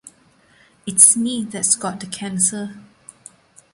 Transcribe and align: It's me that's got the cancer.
It's 0.87 1.15
me 1.15 1.43
that's 1.43 1.75
got 1.75 1.99
the 1.99 2.07
cancer. 2.07 2.73